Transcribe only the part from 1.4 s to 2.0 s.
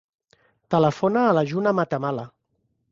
la Juna